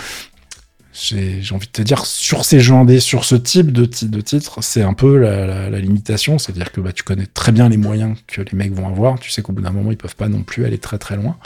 [0.93, 4.93] j'ai envie de te dire, sur ces indés, sur ce type de, titre, c'est un
[4.93, 6.39] peu la, la, limitation.
[6.39, 9.19] C'est-à-dire que bah, tu connais très bien les moyens que les mecs vont avoir.
[9.19, 11.37] Tu sais qu'au bout d'un moment, ils peuvent pas non plus aller très très loin.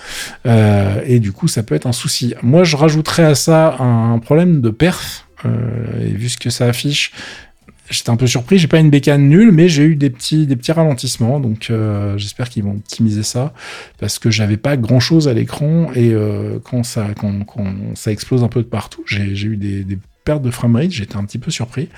[0.46, 2.34] Euh, et du coup, ça peut être un souci.
[2.42, 5.26] Moi, je rajouterais à ça un, problème de perf.
[5.44, 7.12] Euh, et vu ce que ça affiche,
[7.88, 10.56] J'étais un peu surpris, j'ai pas une bécane nulle, mais j'ai eu des petits, des
[10.56, 13.52] petits ralentissements, donc euh, j'espère qu'ils vont optimiser ça,
[13.98, 18.10] parce que j'avais pas grand chose à l'écran, et euh, quand, ça, quand, quand, ça
[18.10, 21.38] explose un peu de partout, j'ai eu des, des perte de framerate, j'étais un petit
[21.38, 21.88] peu surpris.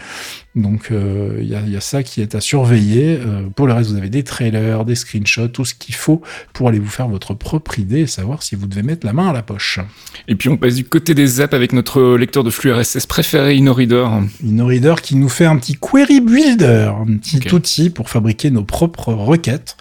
[0.54, 3.18] Donc il euh, y, a, ça qui est à surveiller.
[3.18, 6.20] Euh, pour le reste, vous avez des trailers, des screenshots, tout ce qu'il faut
[6.52, 9.28] pour aller vous faire votre propre idée et savoir si vous devez mettre la main
[9.28, 9.80] à la poche.
[10.28, 13.56] Et puis on passe du côté des apps avec notre lecteur de flux RSS préféré,
[13.56, 14.06] InnoReader.
[14.44, 19.14] InnoReader qui nous fait un petit query builder, un petit outil pour fabriquer nos propres
[19.14, 19.76] requêtes.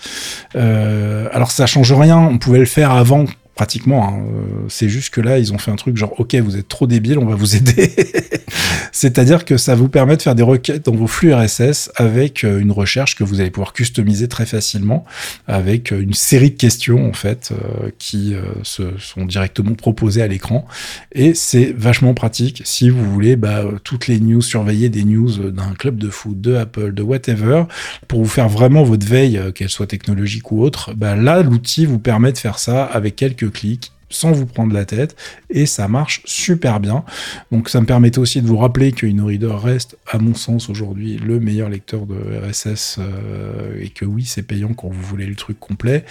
[0.55, 3.25] Euh, alors ça change rien, on pouvait le faire avant
[3.57, 4.07] pratiquement.
[4.07, 4.19] Hein.
[4.19, 6.85] Euh, c'est juste que là, ils ont fait un truc genre, ok, vous êtes trop
[6.85, 7.91] débile, on va vous aider.
[8.91, 12.59] C'est-à-dire que ça vous permet de faire des requêtes dans vos flux RSS avec euh,
[12.59, 15.05] une recherche que vous allez pouvoir customiser très facilement,
[15.47, 17.51] avec euh, une série de questions en fait
[17.97, 20.67] qui se sont directement proposées à l'écran.
[21.13, 25.73] Et c'est vachement pratique si vous voulez bah, toutes les news, surveiller des news d'un
[25.73, 27.63] club de foot, de Apple, de whatever,
[28.07, 30.93] pour vous faire vraiment votre veille, qu'elle soit technologique ou autre.
[30.95, 34.86] Bah, là, l'outil vous permet de faire ça avec quelques clics sans vous prendre la
[34.86, 35.15] tête
[35.49, 37.03] et ça marche super bien.
[37.51, 41.17] Donc ça me permettait aussi de vous rappeler que InnoReader reste à mon sens aujourd'hui
[41.17, 45.36] le meilleur lecteur de RSS euh, et que oui c'est payant quand vous voulez le
[45.36, 46.05] truc complet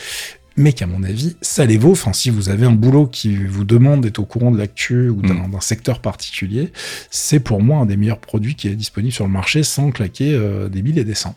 [0.59, 1.93] mais qu'à mon avis, ça les vaut.
[1.93, 5.21] Enfin, si vous avez un boulot qui vous demande d'être au courant de l'actu ou
[5.21, 5.61] d'un mm.
[5.61, 6.73] secteur particulier,
[7.11, 10.33] c'est pour moi un des meilleurs produits qui est disponible sur le marché sans claquer
[10.33, 11.35] euh, des billes et des cents.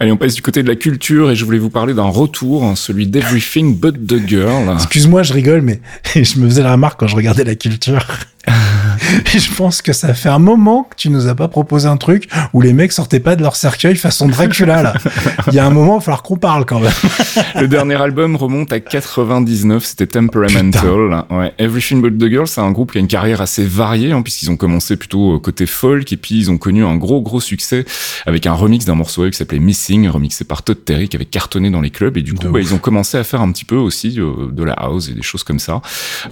[0.00, 2.64] Allez, on passe du côté de la culture et je voulais vous parler d'un retour,
[2.64, 4.74] hein, celui d'Everything But the Girl.
[4.74, 5.80] Excuse-moi, je rigole, mais
[6.14, 8.06] je me faisais la remarque quand je regardais la culture.
[9.26, 12.28] je pense que ça fait un moment que tu nous as pas proposé un truc
[12.52, 14.94] où les mecs sortaient pas de leur cercueil façon Dracula là.
[15.48, 16.92] Il y a un moment, il va falloir qu'on parle quand même.
[17.60, 21.24] le dernier album remonte à 99, c'était Temperamental.
[21.30, 24.22] Ouais, Everything But the Girl, c'est un groupe qui a une carrière assez variée, hein,
[24.22, 27.84] puisqu'ils ont commencé plutôt côté folk et puis ils ont connu un gros gros succès
[28.26, 31.70] avec un remix d'un morceau qui s'appelait Missing, remixé par Todd Terry qui avait cartonné
[31.70, 33.76] dans les clubs et du coup bah, ils ont commencé à faire un petit peu
[33.76, 35.82] aussi euh, de la house et des choses comme ça.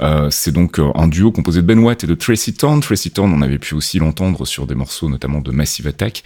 [0.01, 3.33] Euh, c'est donc euh, un duo composé de Ben Watt et de Tracy Tracy Thorn,
[3.33, 6.23] on avait pu aussi l'entendre sur des morceaux notamment de Massive Attack,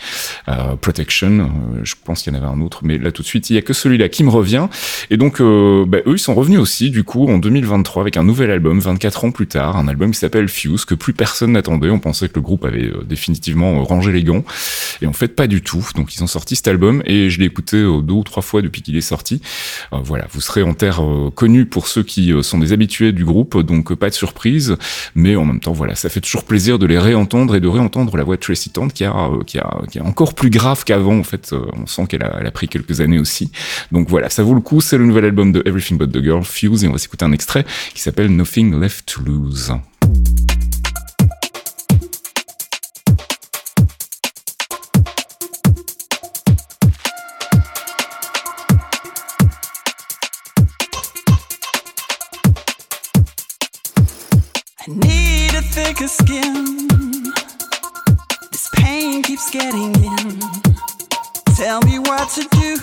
[0.49, 3.27] euh, Protection, euh, je pense qu'il y en avait un autre, mais là tout de
[3.27, 4.69] suite, il y a que celui-là qui me revient.
[5.11, 8.25] Et donc, euh, bah, eux, ils sont revenus aussi, du coup, en 2023 avec un
[8.25, 11.91] nouvel album, 24 ans plus tard, un album qui s'appelle Fuse, que plus personne n'attendait.
[11.91, 14.45] On pensait que le groupe avait définitivement rangé les gants.
[15.03, 15.87] Et en fait, pas du tout.
[15.95, 18.83] Donc, ils ont sorti cet album et je l'ai écouté deux ou trois fois depuis
[18.83, 19.41] qu'il est sorti.
[19.93, 21.03] voilà, vous serez en terre
[21.35, 24.77] connue pour ceux qui sont des habitués du groupe, donc pas de surprise.
[25.15, 28.17] Mais en même temps, voilà, ça fait toujours plaisir de les réentendre et de réentendre
[28.17, 30.85] la voix de Tracy Tante qui a, euh, qui a, qui est encore plus grave
[30.85, 31.19] qu'avant.
[31.19, 33.51] En fait, euh, on sent qu'elle a, elle a pris quelques années aussi.
[33.93, 34.81] Donc voilà, ça vaut le coup.
[34.81, 37.33] C'est le nouvel album de Everything But the Girl, Fuse, et on va s'écouter un
[37.33, 39.73] extrait qui s'appelle Nothing Left to Lose.
[55.77, 56.79] Thicker skin.
[58.51, 60.41] This pain keeps getting in.
[61.55, 62.79] Tell me what to do.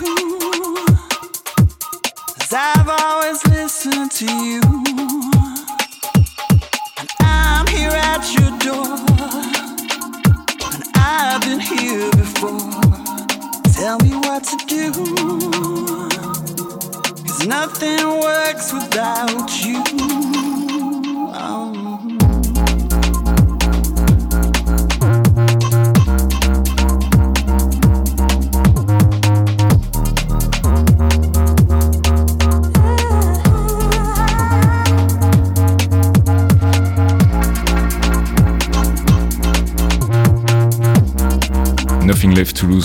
[2.38, 5.23] Cause I've always listened to you.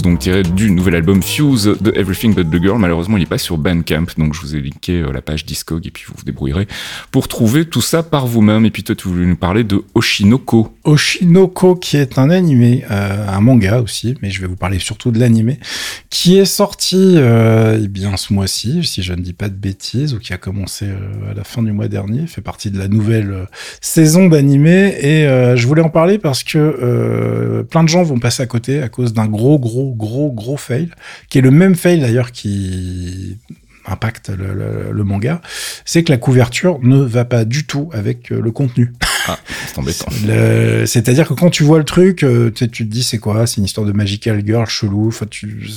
[0.03, 2.79] Donc tiré du nouvel album Fuse de Everything But The Girl.
[2.79, 5.85] Malheureusement, il n'est pas sur Bandcamp, donc je vous ai linké euh, la page Discog
[5.85, 6.67] et puis vous vous débrouillerez
[7.11, 8.65] pour trouver tout ça par vous-même.
[8.65, 10.73] Et puis toi, tu voulais nous parler de Oshinoko.
[10.85, 15.11] Oshinoko, qui est un animé, euh, un manga aussi, mais je vais vous parler surtout
[15.11, 15.59] de l'animé,
[16.09, 20.13] qui est sorti euh, eh bien ce mois-ci, si je ne dis pas de bêtises,
[20.13, 20.85] ou qui a commencé
[21.29, 23.47] à la fin du mois dernier, fait partie de la nouvelle
[23.81, 24.95] saison d'animé.
[25.01, 28.89] Et je voulais en parler parce que plein de gens vont passer à côté à
[28.89, 30.89] cause d'un gros, gros, gros, gros fail,
[31.29, 33.37] qui est le même fail d'ailleurs qui
[33.85, 35.41] impacte le, manga,
[35.85, 38.93] c'est que la couverture ne va pas du tout avec euh, le contenu.
[39.29, 40.07] Ah, c'est embêtant.
[40.85, 43.45] C'est-à-dire que quand tu vois le truc, euh, tu, te dis c'est quoi?
[43.45, 45.07] C'est une histoire de magical girl chelou.
[45.07, 45.69] Enfin, tu,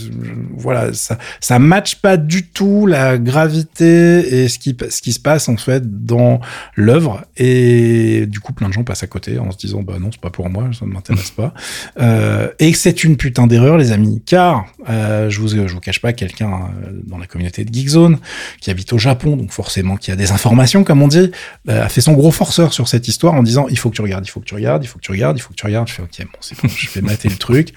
[0.56, 5.20] voilà, ça, ça match pas du tout la gravité et ce qui, ce qui se
[5.20, 6.40] passe en fait dans
[6.76, 7.24] l'œuvre.
[7.36, 10.20] Et du coup, plein de gens passent à côté en se disant bah non, c'est
[10.20, 11.54] pas pour moi, ça ne m'intéresse pas.
[12.00, 16.00] Euh, et c'est une putain d'erreur, les amis, car euh, je vous, je vous cache
[16.00, 16.70] pas quelqu'un
[17.06, 18.18] dans la communauté de Geekzone
[18.60, 21.30] qui habite au Japon, donc forcément qui a des informations, comme on dit,
[21.68, 24.24] a fait son gros forceur sur cette histoire en disant il faut que tu regardes,
[24.24, 25.88] il faut que tu regardes, il faut que tu regardes, il faut que tu regardes.
[25.88, 27.72] Je fais ok, bon, c'est bon, je vais mater le truc.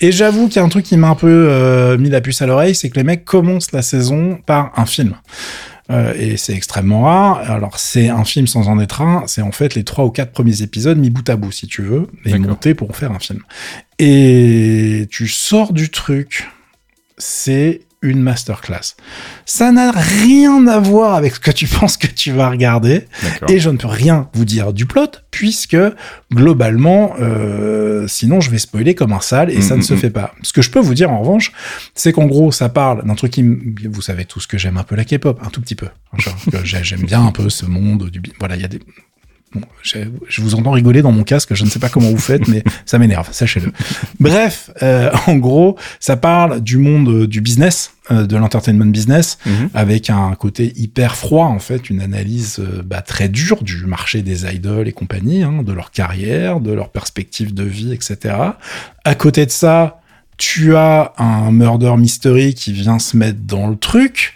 [0.00, 2.40] Et j'avoue qu'il y a un truc qui m'a un peu euh, mis la puce
[2.40, 5.14] à l'oreille, c'est que les mecs commencent la saison par un film.
[5.90, 7.50] Euh, et c'est extrêmement rare.
[7.50, 9.24] Alors c'est un film sans en être un.
[9.26, 11.82] C'est en fait les trois ou quatre premiers épisodes mis bout à bout, si tu
[11.82, 13.40] veux, et montés pour en faire un film.
[13.98, 16.48] Et tu sors du truc,
[17.16, 18.94] c'est une masterclass.
[19.44, 23.06] Ça n'a rien à voir avec ce que tu penses que tu vas regarder.
[23.48, 25.76] Et je ne peux rien vous dire du plot, puisque
[26.32, 29.98] globalement, euh, sinon je vais spoiler comme un sale et ça Mm, ne se mm,
[29.98, 30.34] fait pas.
[30.42, 31.52] Ce que je peux vous dire en revanche,
[31.94, 34.94] c'est qu'en gros, ça parle d'un truc qui, vous savez tous que j'aime un peu
[34.96, 35.88] la K-pop, un tout petit peu.
[36.64, 38.80] J'ai- j'aime bien un peu ce monde du, voilà, il y a des,
[39.54, 42.48] Bon, je vous entends rigoler dans mon casque, je ne sais pas comment vous faites,
[42.48, 43.72] mais ça m'énerve, sachez-le.
[44.20, 49.38] Bref, euh, en gros, ça parle du monde euh, du business, euh, de l'entertainment business,
[49.46, 49.70] Mhm.
[49.72, 54.20] avec un côté hyper froid, en fait, une analyse euh, bah, très dure du marché
[54.20, 58.34] des idoles et compagnie, hein, de leur carrière, de leur perspective de vie, etc.
[59.04, 60.00] À côté de ça,
[60.36, 64.34] tu as un murder mystery qui vient se mettre dans le truc,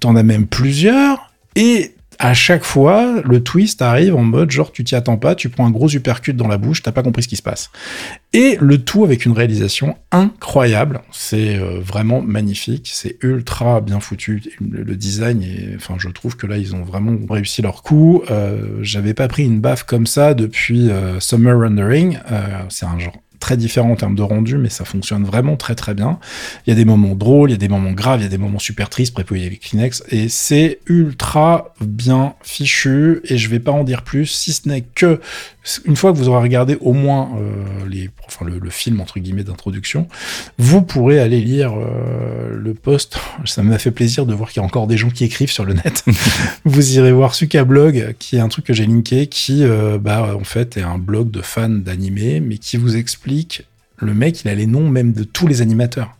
[0.00, 4.82] t'en as même plusieurs, et à chaque fois, le twist arrive en mode genre tu
[4.82, 7.28] t'y attends pas, tu prends un gros uppercut dans la bouche, t'as pas compris ce
[7.28, 7.70] qui se passe.
[8.32, 14.42] Et le tout avec une réalisation incroyable, c'est euh, vraiment magnifique, c'est ultra bien foutu,
[14.60, 18.22] le, design est, enfin je trouve que là ils ont vraiment réussi leur coup.
[18.30, 22.98] Euh, J'avais pas pris une baffe comme ça depuis euh, Summer Rendering, Euh, c'est un
[22.98, 26.18] genre très différent en termes de rendu, mais ça fonctionne vraiment très très bien.
[26.66, 28.30] Il y a des moments drôles, il y a des moments graves, il y a
[28.30, 33.60] des moments super tristes, prépoyés avec Kleenex, et c'est ultra bien fichu, et je vais
[33.60, 35.20] pas en dire plus, si ce n'est que,
[35.84, 39.18] une fois que vous aurez regardé au moins euh, les, enfin, le, le film, entre
[39.18, 40.08] guillemets, d'introduction,
[40.58, 43.18] vous pourrez aller lire euh, le post.
[43.44, 45.64] Ça m'a fait plaisir de voir qu'il y a encore des gens qui écrivent sur
[45.64, 46.04] le net.
[46.64, 50.44] vous irez voir Sukablog, qui est un truc que j'ai linké, qui, euh, bah, en
[50.44, 53.27] fait, est un blog de fans d'animé, mais qui vous explique,
[54.00, 56.17] le mec, il a les noms même de tous les animateurs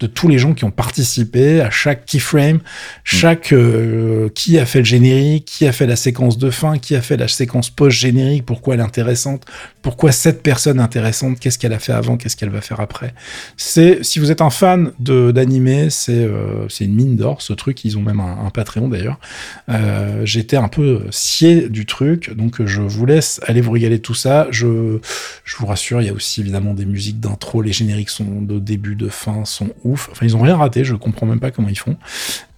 [0.00, 2.60] de tous les gens qui ont participé à chaque keyframe,
[3.04, 6.96] chaque euh, qui a fait le générique, qui a fait la séquence de fin, qui
[6.96, 9.44] a fait la séquence post-générique, pourquoi elle est intéressante,
[9.82, 13.12] pourquoi cette personne est intéressante, qu'est-ce qu'elle a fait avant, qu'est-ce qu'elle va faire après.
[13.58, 17.52] C'est si vous êtes un fan de d'animé, c'est euh, c'est une mine d'or ce
[17.52, 17.84] truc.
[17.84, 19.20] Ils ont même un, un Patreon d'ailleurs.
[19.68, 24.14] Euh, J'étais un peu scié du truc, donc je vous laisse aller vous régaler tout
[24.14, 24.48] ça.
[24.50, 24.98] Je
[25.44, 28.58] je vous rassure, il y a aussi évidemment des musiques d'intro, les génériques sont de
[28.58, 29.89] début, de fin, sont ouf.
[29.92, 31.96] Enfin, ils ont rien raté, je comprends même pas comment ils font.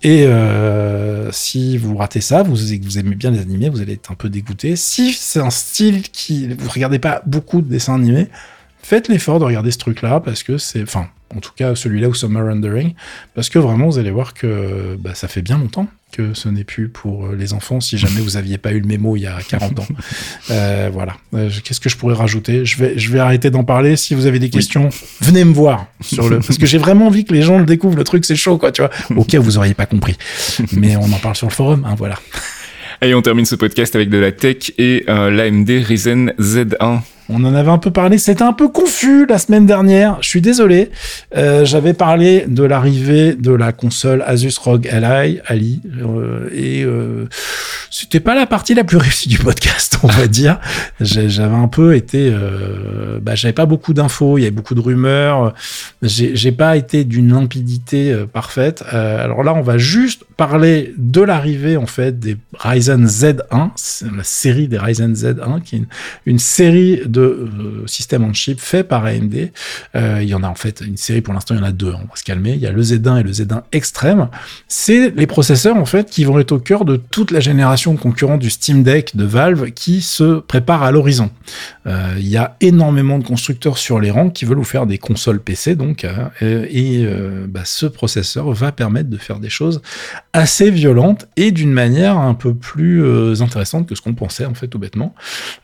[0.03, 4.11] Et euh, si vous ratez ça, vous, vous aimez bien les animés, vous allez être
[4.11, 4.77] un peu dégoûté.
[4.77, 8.29] Si c'est un style qui vous regardez pas beaucoup de dessins animés,
[8.83, 12.15] faites l'effort de regarder ce truc-là parce que c'est, enfin, en tout cas celui-là ou
[12.15, 12.95] Summer Rendering,
[13.35, 16.65] parce que vraiment vous allez voir que bah, ça fait bien longtemps que ce n'est
[16.65, 19.27] plus pour euh, les enfants si jamais vous aviez pas eu le mémo il y
[19.27, 19.87] a 40 ans.
[20.51, 21.17] Euh, voilà.
[21.35, 22.65] Euh, Qu'est-ce que je pourrais rajouter?
[22.67, 23.97] Je vais, je vais arrêter d'en parler.
[23.97, 27.25] Si vous avez des questions, venez me voir sur le, parce que j'ai vraiment envie
[27.25, 27.97] que les gens le découvrent.
[27.97, 28.91] Le truc, c'est chaud, quoi, tu vois.
[29.17, 30.17] Ok, vous auriez pas compris.
[30.73, 32.17] Mais on en parle sur le forum, hein, voilà.
[33.03, 37.01] Et on termine ce podcast avec de la tech et euh, l'AMD Ryzen Z1.
[37.29, 38.19] On en avait un peu parlé.
[38.19, 40.19] C'était un peu confus la semaine dernière.
[40.21, 40.91] Je suis désolé.
[41.37, 47.27] Euh, J'avais parlé de l'arrivée de la console Asus ROG Ally, Ali, euh, et euh,
[47.91, 50.61] c'était pas la partie la plus réussie du podcast, on va dire.
[51.01, 54.39] J'avais un peu été, euh, bah, j'avais pas beaucoup d'infos.
[54.39, 55.55] Il y avait beaucoup de rumeurs.
[56.03, 58.83] J'ai pas été d'une limpidité parfaite.
[58.91, 64.25] Alors là, on va juste parler de l'arrivée en fait des Ryzen Z1, c'est la
[64.25, 65.87] série des Ryzen Z1, qui est une,
[66.27, 69.51] une série de euh, systèmes on chip fait par AMD.
[69.95, 71.73] Euh, il y en a en fait une série pour l'instant, il y en a
[71.73, 71.93] deux.
[71.93, 72.53] on va se calmer.
[72.53, 74.29] Il y a le Z1 et le Z1 Extreme.
[74.69, 78.41] C'est les processeurs en fait qui vont être au cœur de toute la génération concurrente
[78.41, 81.31] du Steam Deck de Valve qui se prépare à l'horizon.
[81.87, 84.99] Euh, il y a énormément de constructeurs sur les rangs qui veulent vous faire des
[84.99, 86.07] consoles PC donc
[86.41, 87.07] et
[87.49, 89.83] bah, ce processeur va permettre de faire des choses
[90.33, 93.03] assez violentes et d'une manière un peu plus
[93.43, 95.15] intéressante que ce qu'on pensait en fait tout bêtement.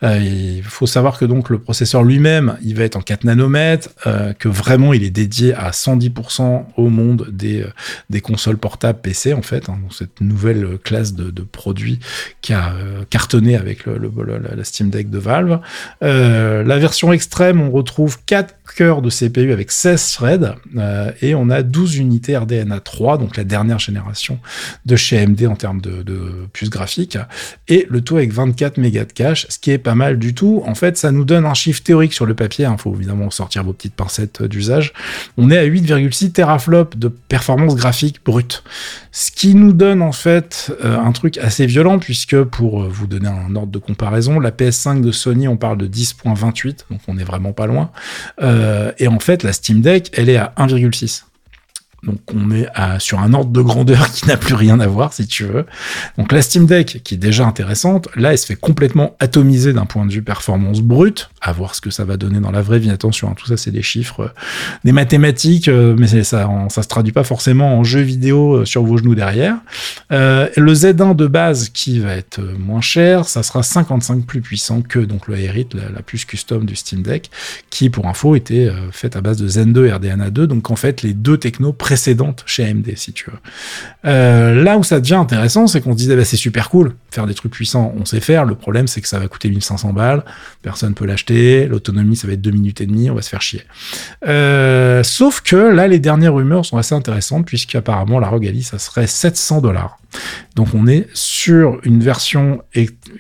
[0.03, 4.33] Il faut savoir que donc le processeur lui-même, il va être en 4 nanomètres, euh,
[4.33, 9.43] que vraiment il est dédié à 110% au monde des, euh, consoles portables PC en
[9.43, 11.99] fait, hein, donc cette nouvelle euh, classe de, produits
[12.43, 12.73] qui a
[13.11, 14.11] cartonné avec le,
[14.55, 15.61] la, Steam Deck de Valve.
[16.01, 20.57] La version extrême, on retrouve 4 cœurs de CPU avec 16 threads
[21.23, 24.39] et on a 12 unités RDNA 3, donc la dernière génération
[24.85, 27.19] de chez AMD en termes de, de puces graphiques,
[27.69, 30.63] et le tout avec 24 mégas de cache, ce qui est pas mal du tout.
[30.67, 33.63] En fait, ça nous donne un chiffre théorique sur le papier, il faut évidemment sortir
[33.63, 34.93] vos petites pincettes d'usage.
[35.37, 38.65] On est à 8,6 teraflops de performance graphique brute,
[39.13, 43.07] ce qui nous donne en fait euh, un truc assez violent, puisque pour euh, vous
[43.07, 47.19] donner un ordre de comparaison, la PS5 de Sony, on parle de 10.28, donc on
[47.19, 47.91] est vraiment pas loin.
[48.43, 51.23] Euh, et en fait, la Steam Deck, elle est à 1,6.
[52.03, 52.67] Donc on est
[52.99, 55.67] sur un ordre de grandeur qui n'a plus rien à voir, si tu veux.
[56.17, 59.87] Donc la Steam Deck, qui est déjà intéressante, là, elle se fait complètement atomiser d'un
[59.87, 61.31] point de vue performance brute.
[61.41, 62.91] À voir ce que ça va donner dans la vraie vie.
[62.91, 64.29] Attention, hein, tout ça, c'est des chiffres, euh,
[64.85, 68.83] des mathématiques, euh, mais ça, ça se traduit pas forcément en jeu vidéo euh, sur
[68.83, 69.57] vos genoux derrière.
[70.11, 74.99] Le Z1 de base, qui va être moins cher, ça sera 55 plus puissant que
[74.99, 77.31] donc le Aerith, la, la puce custom du Steam Deck,
[77.71, 80.47] qui, pour info, était faite à base de Zen 2 et RDNA 2.
[80.47, 83.39] Donc en fait, les deux technos précédentes chez AMD, si tu veux.
[84.05, 87.27] Euh, là où ça devient intéressant, c'est qu'on se disait, bah, c'est super cool, faire
[87.27, 88.45] des trucs puissants, on sait faire.
[88.45, 90.23] Le problème, c'est que ça va coûter 1500 balles,
[90.61, 93.41] personne peut l'acheter, l'autonomie, ça va être deux minutes et demie, on va se faire
[93.41, 93.63] chier.
[94.27, 98.79] Euh, sauf que là, les dernières rumeurs sont assez intéressantes, puisqu'apparemment, la Rogue Ally, ça
[98.79, 99.99] serait 700 dollars.
[100.55, 102.63] Donc on est sur une version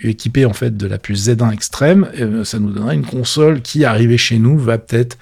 [0.02, 2.08] équipée en fait de la puce Z1 extrême.
[2.18, 5.18] Euh, ça nous donnera une console qui, arrivée chez nous, va peut-être.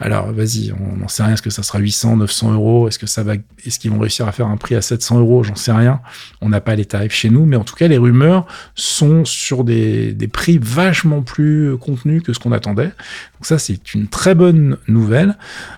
[0.00, 1.34] Alors vas-y, on n'en sait rien.
[1.34, 2.88] Est-ce que ça sera 800, 900 euros?
[2.88, 3.34] Est-ce que ça va
[3.66, 5.42] Est-ce qu'ils vont réussir à faire un prix à 700 euros?
[5.42, 6.00] J'en sais rien.
[6.40, 9.64] On n'a pas les tarifs chez nous, mais en tout cas les rumeurs sont sur
[9.64, 12.84] des, des prix vachement plus contenus que ce qu'on attendait.
[13.38, 15.36] Donc ça c'est une très bonne nouvelle.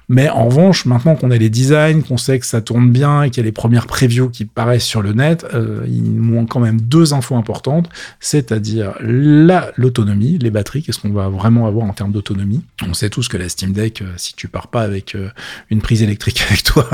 [0.09, 3.31] Mais en revanche, maintenant qu'on a les designs, qu'on sait que ça tourne bien et
[3.31, 6.49] qu'il y a les premières previews qui paraissent sur le net, euh, il nous manque
[6.49, 7.88] quand même deux infos importantes,
[8.21, 12.62] c'est-à-dire la l'autonomie, les batteries, qu'est-ce qu'on va vraiment avoir en termes d'autonomie.
[12.87, 15.29] On sait tous que la Steam Deck, euh, si tu pars pas avec euh,
[15.71, 16.88] une prise électrique avec toi,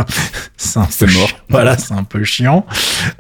[0.57, 1.31] c'est un C'est peu mort.
[1.49, 2.67] Voilà, c'est un peu chiant.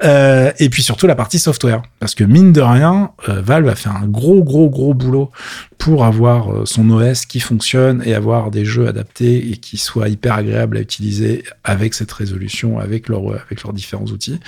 [0.05, 3.75] Euh, et puis surtout la partie software, parce que mine de rien, euh, Valve a
[3.75, 5.31] fait un gros gros gros boulot
[5.79, 10.35] pour avoir son OS qui fonctionne et avoir des jeux adaptés et qui soient hyper
[10.35, 14.41] agréables à utiliser avec cette résolution, avec, leur, avec leurs différents outils.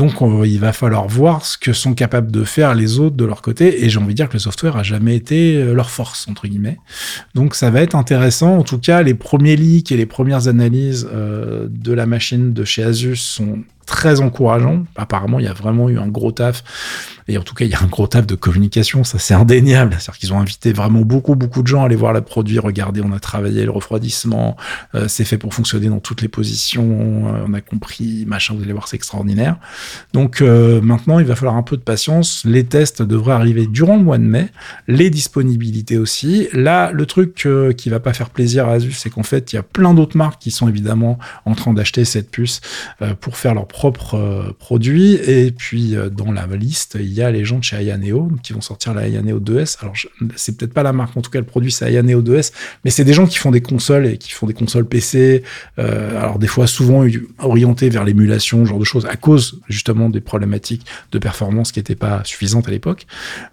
[0.00, 3.24] Donc on- il va falloir voir ce que sont capables de faire les autres de
[3.26, 3.84] leur côté.
[3.84, 6.46] Et j'ai envie de dire que le software a jamais été euh, leur force, entre
[6.48, 6.78] guillemets.
[7.34, 8.56] Donc ça va être intéressant.
[8.56, 12.64] En tout cas, les premiers leaks et les premières analyses euh, de la machine de
[12.64, 14.84] chez Asus sont très encourageants.
[14.96, 16.62] Apparemment, il y a vraiment eu un gros taf.
[17.30, 19.92] Et en tout cas, il y a un gros taf de communication, ça c'est indéniable.
[19.92, 22.58] C'est-à-dire qu'ils ont invité vraiment beaucoup, beaucoup de gens à aller voir le produit.
[22.58, 24.56] Regardez, on a travaillé le refroidissement,
[24.96, 26.82] euh, c'est fait pour fonctionner dans toutes les positions,
[27.32, 29.58] euh, on a compris, machin, vous allez voir, c'est extraordinaire.
[30.12, 32.42] Donc euh, maintenant, il va falloir un peu de patience.
[32.44, 34.48] Les tests devraient arriver durant le mois de mai,
[34.88, 36.48] les disponibilités aussi.
[36.52, 39.58] Là, le truc qui va pas faire plaisir à Asus, c'est qu'en fait, il y
[39.60, 42.60] a plein d'autres marques qui sont évidemment en train d'acheter cette puce
[43.20, 45.14] pour faire leur propres produits.
[45.14, 48.52] Et puis, dans la liste, il y a les gens de chez Ayaneo donc, qui
[48.52, 49.76] vont sortir la Ayaneo 2S.
[49.82, 49.94] Alors,
[50.36, 52.52] c'est peut-être pas la marque, en tout cas, le produit, c'est Ayaneo 2S.
[52.84, 55.42] Mais c'est des gens qui font des consoles et qui font des consoles PC.
[55.78, 57.04] euh, alors, des fois, souvent
[57.38, 61.94] orientés vers l'émulation, genre de choses, à cause, justement, des problématiques de performance qui n'étaient
[61.94, 63.06] pas suffisantes à l'époque.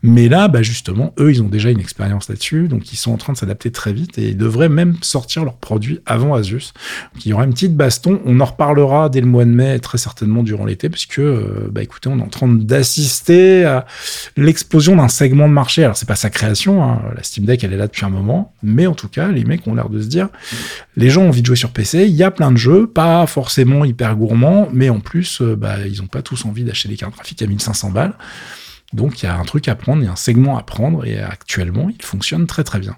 [0.03, 2.67] Mais là, bah, justement, eux, ils ont déjà une expérience là-dessus.
[2.67, 5.57] Donc, ils sont en train de s'adapter très vite et ils devraient même sortir leurs
[5.57, 6.73] produits avant Asus.
[7.13, 8.21] Donc, il y aura une petite baston.
[8.25, 11.81] On en reparlera dès le mois de mai, très certainement durant l'été, puisque, euh, bah,
[11.81, 13.85] écoutez, on est en train d'assister à
[14.35, 15.83] l'explosion d'un segment de marché.
[15.83, 17.01] Alors, c'est pas sa création, hein.
[17.15, 19.67] la Steam Deck, elle est là depuis un moment, mais en tout cas, les mecs
[19.67, 20.29] ont l'air de se dire,
[20.95, 23.25] les gens ont envie de jouer sur PC, il y a plein de jeux, pas
[23.27, 26.97] forcément hyper gourmands, mais en plus, euh, bah, ils ont pas tous envie d'acheter des
[26.97, 28.13] cartes graphiques à 1500 balles.
[28.93, 31.05] Donc, il y a un truc à prendre, il y a un segment à prendre,
[31.05, 32.95] et actuellement, il fonctionne très très bien.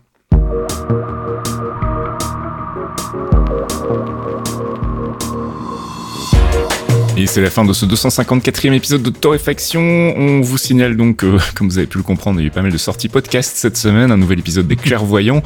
[7.19, 9.81] Et c'est la fin de ce 254e épisode de Torréfaction.
[9.81, 12.51] On vous signale donc, que, comme vous avez pu le comprendre, il y a eu
[12.51, 14.09] pas mal de sorties podcast cette semaine.
[14.09, 15.43] Un nouvel épisode des Clairvoyants,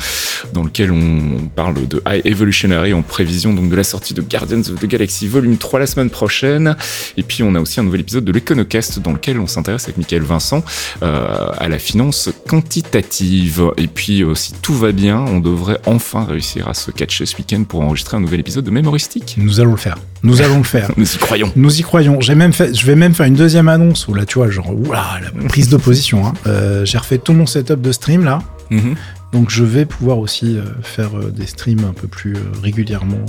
[0.54, 4.60] dans lequel on parle de High Evolutionary en prévision donc de la sortie de Guardians
[4.60, 6.76] of the Galaxy Volume 3 la semaine prochaine.
[7.18, 9.98] Et puis on a aussi un nouvel épisode de l'Econocast, dans lequel on s'intéresse avec
[9.98, 10.64] Michael Vincent
[11.02, 13.72] euh, à la finance quantitative.
[13.78, 17.36] Et puis, euh, si tout va bien, on devrait enfin réussir à se catcher ce
[17.36, 19.34] week-end pour enregistrer un nouvel épisode de Mémoristique.
[19.40, 19.98] Nous allons le faire.
[20.24, 20.90] Nous allons le faire.
[20.98, 21.52] Nous y croyons.
[21.56, 22.22] Nous y croyons.
[22.22, 24.74] J'ai même fait, je vais même faire une deuxième annonce où là, tu vois, genre,
[24.92, 25.20] la
[25.50, 26.26] prise de position.
[26.26, 26.34] Hein.
[26.48, 28.40] Euh, J'ai refait tout mon setup de stream là.
[28.70, 28.96] Mhm.
[29.34, 33.26] Donc je vais pouvoir aussi euh, faire euh, des streams un peu plus régulièrement,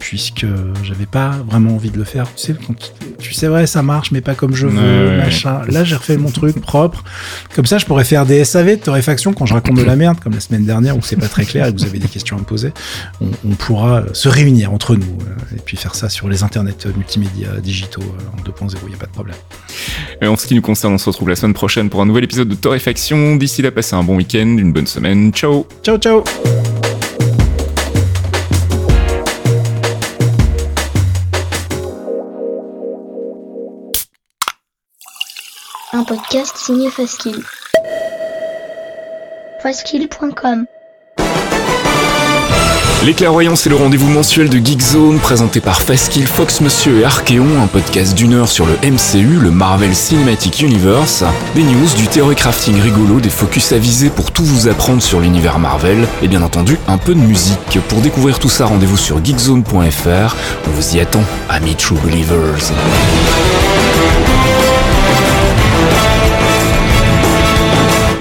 [0.00, 0.46] puisque
[0.82, 2.26] j'avais pas vraiment envie de le faire.
[2.34, 2.74] Tu sais, quand
[3.18, 5.60] tu, sais, vrai, ça marche, mais pas comme je veux, Ouais, ouais, machin.
[5.68, 7.04] Là, j'ai refait mon truc propre.
[7.54, 10.18] Comme ça, je pourrais faire des SAV de torréfaction quand je raconte de la merde,
[10.18, 12.36] comme la semaine dernière où c'est pas très clair et que vous avez des questions
[12.36, 12.72] à me poser.
[13.20, 16.74] On, on pourra se réunir entre nous euh, et puis faire ça sur les internets
[16.96, 19.36] multimédia digitaux euh, en 2.0, il y a pas de problème.
[20.22, 22.24] Et en ce qui nous concerne, on se retrouve la semaine prochaine pour un nouvel
[22.24, 23.36] épisode de Torréfaction.
[23.36, 25.32] D'ici là, passez un bon week-end, une bonne semaine.
[25.32, 26.24] Ciao Ciao, ciao
[35.92, 37.42] Un podcast signé Faskill.
[39.60, 40.66] Faskill.com
[43.04, 47.66] Les Clairvoyants, le rendez-vous mensuel de Geekzone présenté par Faskill, Fox Monsieur et Archeon, un
[47.66, 51.24] podcast d'une heure sur le MCU, le Marvel Cinematic Universe,
[51.56, 55.58] des news, du théorie crafting rigolo, des focus avisés pour tout vous apprendre sur l'univers
[55.58, 57.80] Marvel, et bien entendu un peu de musique.
[57.88, 60.36] Pour découvrir tout ça, rendez-vous sur geekzone.fr.
[60.68, 62.70] On vous y attend, amis True Believers.